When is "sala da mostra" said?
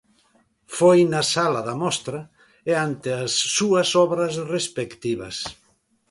1.33-2.19